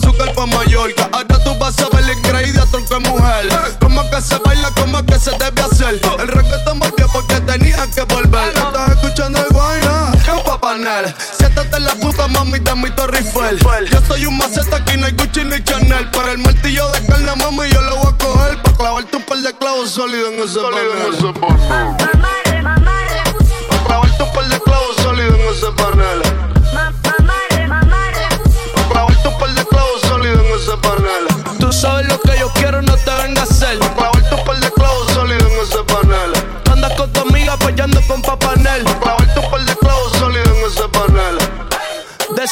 Como 0.00 0.10
azúcar 0.10 0.34
pa' 0.34 0.46
Mallorca. 0.46 1.08
Ahora 1.12 1.44
tú 1.44 1.54
vas 1.58 1.78
a 1.78 1.88
ver 1.90 2.16
increíble 2.16 2.60
tronco 2.70 2.94
de 2.94 3.08
mujer. 3.08 3.48
Como 3.80 4.10
que 4.10 4.20
se 4.20 4.38
baila, 4.38 4.70
como 4.70 5.04
que 5.04 5.18
se 5.18 5.30
debe 5.32 5.62
hacer. 5.62 6.00
El 6.18 6.28
reggaetón 6.28 6.78
volvió 6.78 7.08
porque 7.12 7.40
tenía 7.40 7.86
que 7.94 8.02
volver. 8.02 8.48
Estás 8.48 8.90
escuchando 8.90 9.38
el 9.40 9.48
guayna, 9.50 10.12
un 10.36 10.44
papanel. 10.44 11.14
Siéntate 11.38 11.76
en 11.76 11.84
la 11.84 11.94
puta 11.94 12.28
mami 12.28 12.58
de 12.58 12.74
mi 12.74 12.90
Torre 12.90 13.18
Eiffel. 13.18 13.90
Yo 13.90 14.00
soy 14.06 14.26
un 14.26 14.36
maceta, 14.36 14.76
aquí 14.76 14.96
no 14.96 15.06
hay 15.06 15.12
Gucci 15.12 15.44
ni 15.44 15.62
Chanel. 15.62 16.10
Para 16.10 16.32
el 16.32 16.38
martillo 16.38 16.90
de 16.90 17.06
carne, 17.06 17.36
mami, 17.36 17.68
yo 17.70 17.80
lo 17.82 17.96
voy 17.96 18.12
a 18.12 18.18
coger. 18.18 18.62
Pa' 18.62 18.76
clavarte 18.76 19.16
un 19.16 19.22
par 19.22 19.38
de 19.38 19.52
clavos 19.56 19.90
sólidos 19.90 20.32
en 20.32 20.40
ese 20.42 20.60
panel. 20.60 22.43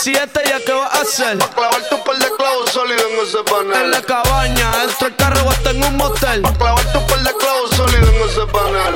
7, 0.03 0.43
¿ya 0.49 0.59
qué 0.67 0.73
vas 0.73 0.93
a 0.93 1.03
hacer? 1.03 1.39
Pa 1.39 1.49
clavar 1.55 1.89
tu 1.89 2.03
par 2.03 2.19
de 2.19 2.27
clavos 2.37 2.71
sólidos 2.73 3.05
en 3.09 3.25
ese 3.25 3.39
panel. 3.45 3.85
En 3.85 3.91
la 3.93 4.03
cabaña, 4.03 4.71
dentro 4.79 5.07
del 5.07 5.15
carro 5.15 5.49
hasta 5.49 5.71
en 5.71 5.85
un 5.85 5.97
motel. 5.97 6.43
Pa 6.43 6.53
clavar 6.55 6.93
tu 6.93 7.07
par 7.07 7.23
de 7.23 7.33
clavos 7.37 7.71
sólidos 7.77 8.09
en 8.09 8.29
ese 8.29 8.47
panel. 8.51 8.95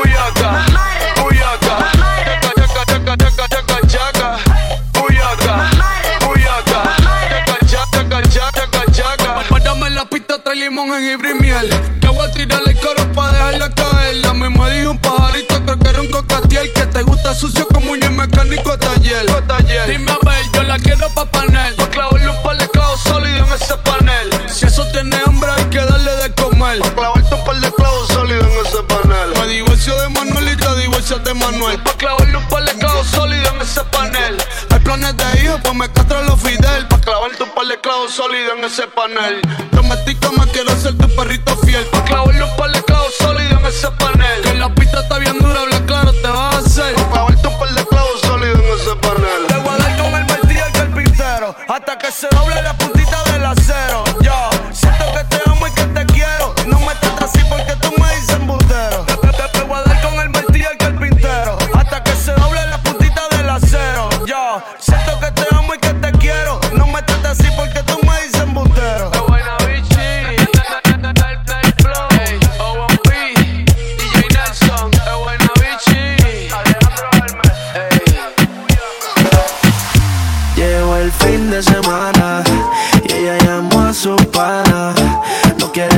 Uyaca, 0.00 0.66
uyaca, 1.26 1.90
chaca, 2.54 2.86
chaca, 2.86 3.16
chaca, 3.16 3.48
chaca, 3.48 3.86
chaca, 3.88 4.38
uyaca, 5.02 5.70
uyaca, 6.30 6.78
chaca, 7.66 8.22
chaca, 8.28 8.28
chaca, 8.28 8.92
chaca. 8.92 9.42
Párame 9.48 9.90
la 9.90 10.04
pista, 10.04 10.40
trae 10.40 10.54
limón, 10.54 10.90
jengibre 10.90 11.30
y 11.30 11.34
miel. 11.42 11.98
Que 12.00 12.06
voy 12.06 12.24
a 12.24 12.30
tirarle 12.30 12.70
el 12.70 12.78
coro 12.78 13.12
pa' 13.14 13.32
dejarla 13.32 13.74
que 16.72 16.86
te 16.86 17.02
gusta 17.02 17.34
sucio 17.34 17.66
como 17.68 17.92
un 17.92 18.16
mecánico 18.16 18.78
taller. 18.78 19.26
Dime 19.86 20.10
a 20.10 20.18
ver, 20.24 20.44
yo 20.54 20.62
la 20.62 20.78
quiero 20.78 21.08
pa' 21.10 21.26
panel. 21.26 21.74
Pa' 21.74 21.90
clavarle 21.90 22.28
un 22.30 22.42
par 22.42 22.56
de 22.56 22.68
clavos 22.68 23.00
sólidos 23.00 23.48
en 23.48 23.54
ese 23.54 23.76
panel. 23.78 24.30
Si 24.48 24.64
eso 24.64 24.86
tiene 24.90 25.16
hambre, 25.26 25.50
hay 25.50 25.64
que 25.64 25.78
darle 25.78 26.16
de 26.16 26.34
comer. 26.34 26.78
Pa' 26.80 26.94
clavarte 26.94 27.34
un 27.34 27.44
par 27.44 27.60
de 27.60 27.70
clavos 27.72 28.08
sólidos 28.08 28.46
en 28.46 28.66
ese 28.66 28.82
panel. 28.84 29.28
Me 29.38 29.46
divorcio 29.48 29.94
de 30.00 30.08
Manuel 30.08 30.48
y 30.52 30.56
te 30.56 30.74
divorcias 30.80 31.22
de 31.24 31.34
Manuel. 31.34 31.82
Pa' 31.82 31.92
clavarle 31.98 32.36
un 32.36 32.48
par 32.48 32.64
de 32.64 32.72
clavos 32.78 33.06
sólidos 33.08 33.52
en 33.54 33.60
ese 33.60 33.84
panel. 33.84 34.36
Hay 34.70 34.78
planes 34.80 35.16
de 35.16 35.44
hijo, 35.44 35.58
pues 35.62 35.74
me 35.74 35.92
castro 35.92 36.22
los 36.22 36.40
Fidel. 36.40 36.88
Pa' 36.88 37.00
clavarte 37.00 37.42
un 37.42 37.50
par 37.50 37.66
de 37.66 37.78
clavos 37.80 38.14
sólidos 38.14 38.58
en 38.58 38.64
ese 38.64 38.86
panel. 38.86 39.42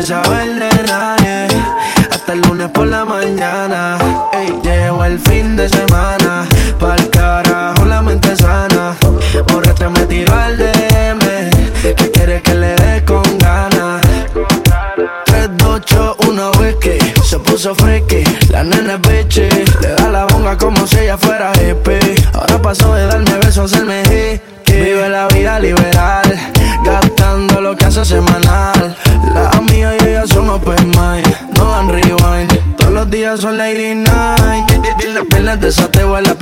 No 0.09 0.23
quiere 0.23 0.46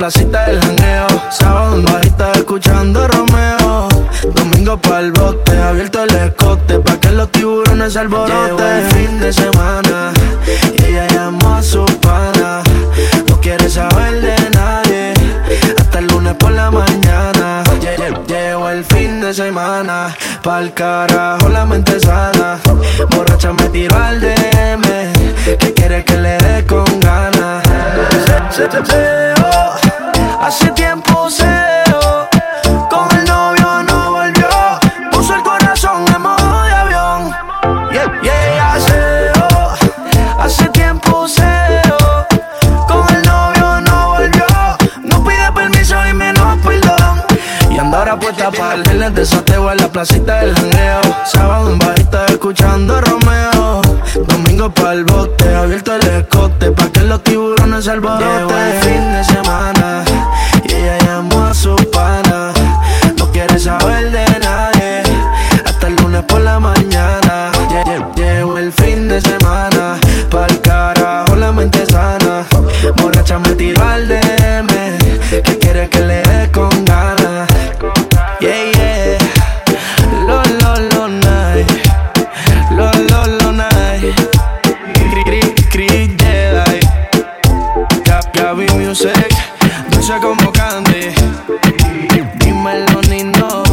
placita 0.05 0.45
del 0.45 0.59
janeo. 0.61 1.07
Sábado 1.31 1.77
en 1.77 1.85
bajita 1.85 2.31
escuchando 2.33 3.07
Romeo. 3.07 3.87
Domingo 4.35 4.77
pa'l 4.77 5.11
bote, 5.11 5.57
abierto 5.59 6.03
el 6.03 6.15
escote 6.15 6.79
Pa' 6.79 6.97
que 6.99 7.11
los 7.11 7.31
tiburones 7.31 7.93
se 7.93 7.99
alboroten 7.99 8.45
Llegó 8.57 8.63
el 8.63 8.85
fin 8.93 9.19
de 9.19 9.33
semana 9.33 10.11
Y 10.77 10.83
ella 10.85 11.07
llamó 11.07 11.55
a 11.55 11.61
su 11.61 11.85
pana 12.01 12.61
No 13.29 13.39
quiere 13.41 13.69
saber 13.69 14.21
de 14.21 14.49
nadie 14.51 15.13
Hasta 15.79 15.99
el 15.99 16.07
lunes 16.07 16.33
por 16.35 16.51
la 16.53 16.71
mañana 16.71 17.63
Lle- 17.81 18.25
Llegó 18.27 18.69
el 18.69 18.83
fin 18.85 19.21
de 19.21 19.33
semana 19.33 20.15
Pa'l 20.43 20.73
carajo 20.73 21.49
la 21.49 21.65
mente 21.65 21.99
sana 21.99 22.57
Borracha 23.11 23.53
me 23.53 23.69
tiró 23.69 23.95
al 23.97 24.19
DM 24.21 24.81
Que 25.59 25.73
quiere 25.73 26.03
que 26.03 26.17
le 26.17 26.37
dé 26.37 26.65
con 26.65 26.85
ganas 26.99 27.63
Se- 28.51 28.71
se- 28.71 28.85
se- 28.85 29.33
oh, 29.43 29.75
Hace 30.41 30.71
tiempo 30.71 31.29
seo 31.29 32.27
Con 32.89 33.17
el 33.17 33.25
novio 33.25 33.83
no 33.83 34.11
volvió. 34.11 34.47
Puso 35.11 35.35
el 35.35 35.43
corazón 35.43 36.05
en 36.13 36.21
modo 36.21 36.63
de 36.63 36.71
avión. 36.71 37.31
Yeah, 37.91 38.21
yeah, 38.21 38.79
seo 38.79 40.39
Hace 40.39 40.69
tiempo 40.69 41.27
seo 41.27 42.27
Con 42.87 43.15
el 43.15 43.23
novio 43.23 43.81
no 43.81 44.07
volvió. 44.09 44.45
No 45.03 45.23
pide 45.23 45.51
permiso 45.53 45.95
y 46.07 46.13
menos 46.13 46.57
perdón. 46.63 47.23
Y 47.71 47.77
anda 47.77 47.99
ahora 47.99 48.19
puesta 48.19 48.51
para 48.51 48.75
el 48.75 48.83
viernes 48.83 49.15
de 49.15 49.25
sateo 49.25 49.71
en 49.71 49.77
la 49.77 49.87
placita 49.87 50.41
del 50.41 50.55
jangueo. 50.55 51.01
Sábado 51.25 51.71
en 51.71 51.79
bajita 51.79 52.25
escuchando 52.27 53.01
Romeo. 53.01 53.81
Domingo 54.27 54.69
para 54.69 54.93
el 54.93 55.03
bote, 55.03 55.55
abierto 55.55 55.95
el 55.95 56.07
escote 56.07 56.71
pa' 56.71 56.89
que 56.89 57.01
los 57.01 57.21
tiburones 57.23 57.83
se 57.83 57.91
alboroten. 57.91 58.84
Music. 88.95 89.27
Dulce 89.89 90.13
como 90.21 90.53
Candy. 90.53 91.13
Dímelo, 92.35 93.01
Nino. 93.09 93.63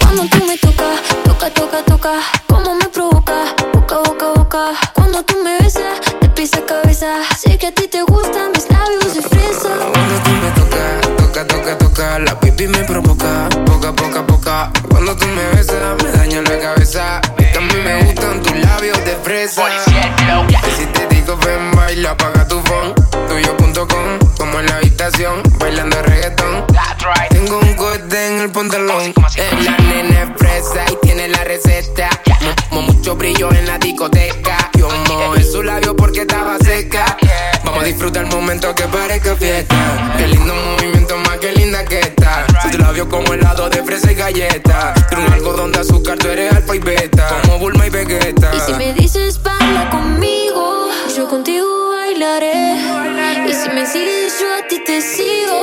Cuando 0.00 0.24
tú 0.30 0.44
me 0.46 0.56
tocas, 0.56 1.00
toca, 1.22 1.50
toca, 1.50 1.82
toca, 1.82 2.12
como 2.46 2.74
me 2.76 2.88
provoca, 2.88 3.54
boca, 3.74 3.98
boca, 3.98 4.26
boca. 4.36 4.72
Cuando 4.94 5.22
tú 5.22 5.34
me 5.44 5.58
besas, 5.58 6.00
de 6.22 6.30
pies 6.30 6.54
a 6.54 6.64
cabeza. 6.64 7.08
Sé 7.38 7.58
que 7.58 7.66
a 7.66 7.72
ti 7.72 7.88
te 7.88 8.00
gustan 8.00 8.52
mis 8.52 8.66
labios 8.70 9.14
de 9.14 9.20
fresa. 9.20 9.68
Cuando 9.92 10.14
tú 10.24 10.30
me 10.30 10.50
tocas, 10.52 11.16
toca, 11.18 11.46
toca, 11.46 11.76
toca, 11.76 12.18
la 12.20 12.40
pipi 12.40 12.68
me 12.68 12.82
provoca, 12.84 13.50
poca, 13.66 13.92
poca, 13.92 14.26
poca. 14.26 14.72
Cuando 14.88 15.14
tú 15.14 15.26
me 15.26 15.46
besas, 15.56 16.02
me 16.02 16.10
daña 16.10 16.40
la 16.40 16.58
cabeza. 16.58 17.20
Mí 17.60 17.82
me 17.84 18.04
gustan 18.04 18.42
tus 18.42 18.52
labios 18.52 19.04
de 19.04 19.16
fresa. 19.16 19.62
Tuyo.com, 23.36 24.18
como 24.38 24.60
en 24.60 24.66
la 24.66 24.76
habitación, 24.76 25.42
bailando 25.58 26.00
reggaetón. 26.04 26.64
Tengo 27.28 27.58
un 27.58 27.74
corte 27.74 28.28
en 28.28 28.40
el 28.40 28.50
pantalón. 28.50 29.12
Es 29.36 29.64
la 29.64 29.76
nena 29.76 30.22
es 30.22 30.28
fresa 30.38 30.84
y 30.90 30.96
tiene 31.06 31.28
la 31.28 31.44
receta. 31.44 32.08
Mo- 32.40 32.80
mo- 32.80 32.92
mucho 32.92 33.14
brillo 33.14 33.52
en 33.52 33.66
la 33.66 33.76
discoteca. 33.76 34.70
Yo 34.78 34.88
mojé 35.08 35.42
su 35.42 35.62
labio 35.62 35.94
porque 35.94 36.22
estaba 36.22 36.56
seca. 36.64 37.14
Vamos 37.62 37.82
a 37.82 37.84
disfrutar 37.84 38.24
el 38.24 38.30
momento 38.30 38.74
que 38.74 38.84
parezca 38.84 39.36
fiesta. 39.36 40.14
Qué 40.16 40.28
lindo 40.28 40.54
movimiento, 40.54 41.18
más 41.18 41.36
que 41.36 41.52
linda 41.52 41.84
que 41.84 42.00
está. 42.00 42.46
Tu 42.72 42.78
labio 42.78 43.06
como 43.06 43.34
helado 43.34 43.68
de 43.68 43.82
fresa 43.82 44.12
y 44.12 44.14
galleta. 44.14 44.94
Tú 45.10 45.20
un 45.20 45.30
algodón 45.30 45.72
de 45.72 45.80
azúcar, 45.80 46.16
tú 46.16 46.28
eres 46.28 46.54
alfa 46.54 46.74
y 46.74 46.78
beta. 46.78 47.28
Como 47.42 47.58
Bulma 47.58 47.86
y 47.86 47.90
Vegeta. 47.90 48.50
Y 48.56 48.60
si 48.60 48.72
me 48.72 48.94
dices 48.94 49.42
baila 49.42 49.90
conmigo, 49.90 50.15
Y 53.48 53.54
si 53.54 53.68
me 53.68 53.86
sigues, 53.86 54.40
yo 54.40 54.46
a 54.54 54.66
ti 54.66 54.82
te 54.84 55.00
sigo. 55.00 55.60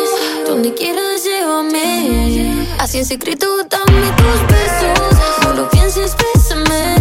Donde 0.48 0.74
quieras, 0.74 1.24
llévame. 1.24 2.66
Así 2.80 3.00
en 3.00 3.06
secreto, 3.06 3.46
dame 3.70 4.12
tus 4.16 4.48
besos. 4.48 5.18
No 5.44 5.54
lo 5.54 5.70
pienses, 5.70 6.16
bésame. 6.16 6.96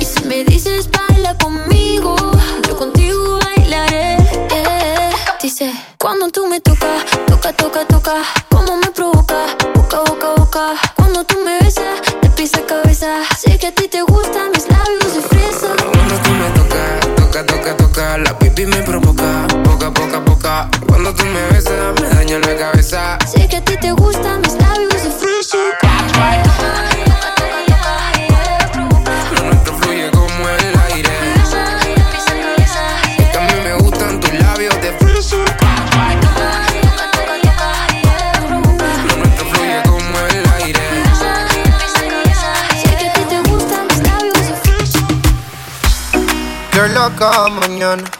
Y 0.00 0.04
si 0.04 0.24
me 0.24 0.42
dices 0.44 0.88
baila 0.90 1.36
conmigo, 1.38 2.16
yo 2.66 2.76
contigo 2.76 3.38
bailaré. 3.44 4.16
yeah. 4.50 5.10
Dice, 5.40 5.72
cuando 5.96 6.28
tú 6.30 6.46
me 6.48 6.60
tocas, 6.60 7.04
toca, 7.28 7.52
toca, 7.52 7.84
toca, 7.84 8.14
como 8.50 8.76
me 8.78 8.90
provoca, 8.90 9.46
boca, 9.74 10.00
boca, 10.00 10.34
boca. 10.36 10.72
Cuando 10.96 11.22
tú 11.24 11.36
me 11.44 11.60
besas, 11.60 12.00
de 12.20 12.30
pies 12.30 12.52
a 12.54 12.66
cabeza. 12.66 13.22
Sé 13.38 13.58
que 13.58 13.68
a 13.68 13.74
ti 13.74 13.86
te 13.86 14.02
gustan 14.02 14.50
mis 14.50 14.68
labios 14.68 15.14
de 15.14 15.22
fresa. 15.22 15.68
Cuando 15.92 16.14
tú 16.16 16.30
me 16.30 16.50
tocas, 16.50 17.14
toca, 17.16 17.46
toca, 17.46 17.76
toca, 17.76 18.18
la 18.18 18.36
pipi 18.38 18.66
me 18.66 18.82
provoca. 18.82 19.09
Cuando 21.10 21.24
tú 21.24 21.30
me 21.32 21.42
besas, 21.48 22.00
me 22.00 22.08
daña 22.08 22.38
la 22.38 22.56
cabeza. 22.56 23.18
Sé 23.26 23.48
que 23.48 23.56
a 23.56 23.64
ti 23.64 23.76
te 23.78 23.90
gustan 23.90 24.40
mis 24.42 24.52
labios 24.54 25.02
de 25.02 25.10
fresa. 25.10 25.58
Lo 29.34 29.42
nuestro 29.42 29.74
fluye 29.78 30.08
como 30.12 30.48
el 30.48 30.78
aire. 30.92 31.10
Es 33.18 33.28
que 33.28 33.38
a 33.38 33.40
mí 33.40 33.54
me 33.64 33.74
gustan 33.74 34.20
tus 34.20 34.32
labios 34.34 34.80
de 34.82 34.92
fresa. 35.00 35.36
Lo 39.08 39.16
nuestro 39.16 39.44
fluye 39.46 39.82
como 39.86 40.18
el 40.28 40.48
aire. 40.62 40.86
Sé 42.82 42.96
que 42.96 43.08
a 43.08 43.12
ti 43.14 43.22
te 43.28 43.40
gustan 43.50 43.86
mis 43.88 43.98
labios 44.06 44.46
de 44.46 44.54
mañana 47.50 48.19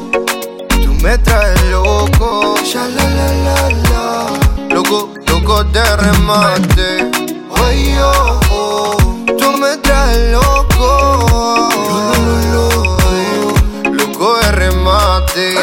Me 1.01 1.17
traes 1.17 1.59
loco, 1.71 2.53
ya 2.63 2.85
la 2.87 3.03
la 3.17 3.33
la 3.45 3.69
la. 3.89 4.75
Loco, 4.75 5.09
loco 5.25 5.63
de 5.63 5.83
remate. 5.95 7.09
Oye, 7.49 7.97
oh, 8.03 8.39
oh. 8.51 8.97
Tú 9.25 9.51
me 9.57 9.77
traes 9.77 10.31
loco. 10.31 11.69
Loco 13.91 14.37
de 14.41 14.51
remate. 14.51 15.55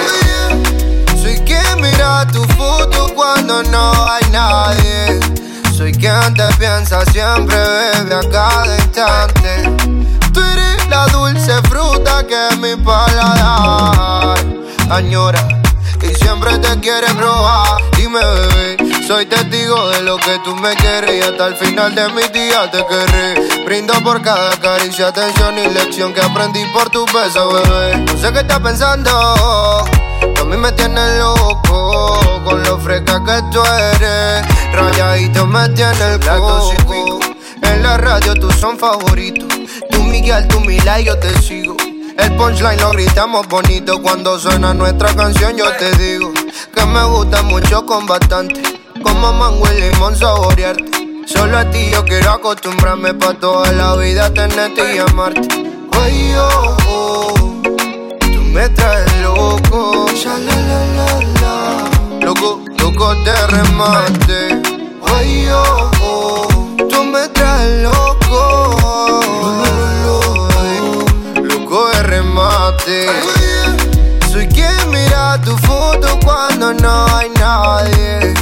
Soy 1.23 1.39
quien 1.47 1.81
mira 1.81 2.27
tu 2.33 2.43
foto 2.55 3.07
cuando 3.15 3.63
no 3.63 3.93
hay 4.11 4.25
nadie. 4.33 5.21
piensa 6.59 7.05
siempre, 7.13 7.57
bebe 7.57 8.15
a 8.17 8.29
cada 8.29 8.75
instante. 8.75 9.71
Tú 10.33 10.41
eres 10.41 10.89
la 10.89 11.07
dulce 11.07 11.63
fruta 11.69 12.27
que 12.27 12.57
mi 12.57 12.75
paladar 12.83 14.59
añora 14.91 15.47
y 16.03 16.15
siempre 16.15 16.59
te 16.59 16.79
quiere 16.81 17.07
probar. 17.15 17.81
Dime, 17.97 18.21
bebé, 18.21 18.77
soy 19.07 19.27
testigo 19.27 19.89
de 19.91 20.03
lo 20.03 20.17
que 20.17 20.39
tú 20.45 20.55
me 20.57 20.75
quieres 20.77 21.17
y 21.17 21.21
hasta 21.21 21.49
el 21.49 21.57
final 21.57 21.95
de 21.95 22.09
mi 22.11 22.23
día 22.29 22.71
te 22.71 22.85
querré. 22.87 23.65
Brindo 23.65 23.95
por 24.03 24.23
cada 24.23 24.57
caricia, 24.59 25.09
atención 25.09 25.59
y 25.59 25.67
lección 25.69 26.13
que 26.15 26.21
aprendí 26.21 26.65
por 26.73 26.89
tu 26.91 27.05
beso, 27.07 27.53
bebé. 27.53 27.97
No 27.99 28.19
sé 28.19 28.33
qué 28.33 28.41
estás 28.41 28.61
pensando, 28.61 29.11
a 29.11 30.45
mí 30.45 30.57
me 30.57 30.73
tienes 30.73 31.19
loco 31.19 32.21
con 32.45 32.63
lo 32.63 32.79
fresca 32.79 33.23
que 33.25 33.43
tú 33.53 33.63
eres. 33.65 34.47
Rayadito 34.73 35.47
me 35.47 35.69
tiene 35.71 36.15
el 36.15 36.21
coco. 36.21 37.21
En 37.63 37.83
la 37.83 37.97
radio 37.99 38.35
tú 38.35 38.51
son 38.53 38.79
favoritos. 38.79 39.49
Tú 39.91 40.03
Miguel, 40.05 40.47
tú 40.49 40.61
Mila 40.61 41.01
y 41.01 41.05
yo 41.05 41.19
te 41.19 41.37
sigo. 41.43 41.77
El 42.19 42.35
punchline 42.37 42.81
lo 42.81 42.91
gritamos 42.91 43.47
bonito 43.47 44.03
cuando 44.03 44.39
suena 44.39 44.75
nuestra 44.75 45.15
canción. 45.15 45.57
Yo 45.57 45.73
te 45.77 45.93
digo 45.97 46.33
que 46.75 46.85
me 46.85 47.05
gusta 47.05 47.43
mucho 47.43 47.87
con 47.87 48.07
bastante. 48.07 48.61
Como 49.03 49.33
mango 49.33 49.65
y 49.73 49.81
limón 49.81 50.17
saborearte. 50.17 50.85
Solo 51.27 51.59
a 51.59 51.71
ti 51.71 51.91
yo 51.93 52.05
quiero 52.05 52.33
acostumbrarme 52.33 53.15
pa' 53.15 53.35
toda 53.35 53.71
la 53.73 53.95
vida 53.97 54.33
tenerte 54.35 54.97
y 54.97 54.99
amarte. 54.99 55.47
Oye, 56.01 56.37
oh, 56.39 56.77
oh, 56.89 57.35
tú 58.21 58.41
me 58.53 58.69
traes 58.71 59.17
loco. 59.23 60.07
Ya. 60.25 60.37
Loco, 62.21 62.61
loco 62.79 63.15
de 63.15 63.47
remate. 63.47 64.61
Oye, 65.15 65.53
oh, 65.53 65.91
oh, 66.03 66.49
tú 66.89 67.05
me 67.05 67.29
traes 67.29 67.83
loco. 67.83 69.68
Soy 74.33 74.49
quien 74.49 74.91
mira 74.91 75.41
tu 75.45 75.57
foto 75.59 76.19
cuando 76.25 76.75
no 76.75 77.07
hay 77.17 77.31
nadie. 77.39 78.35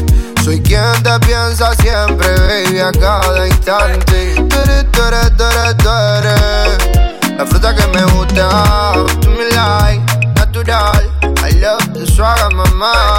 Soy 0.43 0.63
quien 0.63 1.03
te 1.03 1.19
piensa 1.27 1.75
siempre, 1.75 2.27
baby, 2.41 2.81
a 2.81 2.91
cada 2.93 3.47
instante. 3.47 4.35
Tú 4.49 4.57
eres, 4.61 4.91
tú 4.93 5.03
eres, 5.03 5.37
tú 5.37 5.45
eres, 5.45 5.77
tú 5.77 5.89
eres 5.91 7.37
La 7.37 7.45
fruta 7.45 7.75
que 7.75 7.87
me 7.89 8.03
gusta. 8.13 8.93
Tú 9.21 9.29
me 9.31 9.45
like, 9.51 10.01
natural. 10.37 11.11
I 11.45 11.51
love 11.61 11.93
the 11.93 12.07
swagger, 12.07 12.55
mamá. 12.55 13.16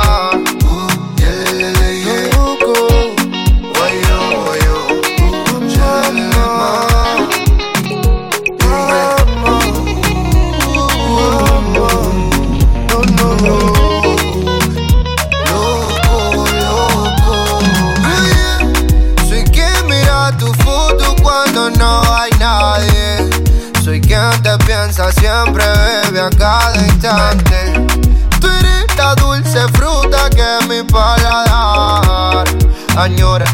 Añora 32.98 33.46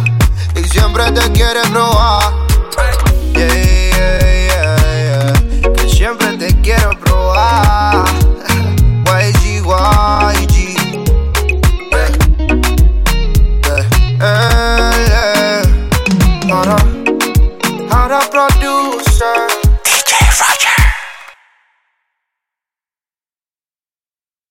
y 0.56 0.63
siempre 0.63 1.12
te 1.12 1.32
quiere 1.32 1.62
probar. 1.71 2.42